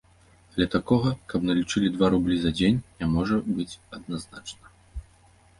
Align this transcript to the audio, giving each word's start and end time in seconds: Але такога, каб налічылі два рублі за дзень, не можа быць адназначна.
Але 0.53 0.65
такога, 0.75 1.11
каб 1.33 1.45
налічылі 1.49 1.91
два 1.97 2.09
рублі 2.15 2.39
за 2.45 2.51
дзень, 2.57 2.81
не 3.03 3.11
можа 3.15 3.35
быць 3.55 3.71
адназначна. 3.97 4.65